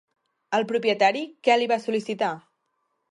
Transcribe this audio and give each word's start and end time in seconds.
El 0.59 0.63
propietari, 0.71 1.21
què 1.49 1.57
li 1.59 1.69
va 1.73 1.79
sol·licitar? 1.83 2.31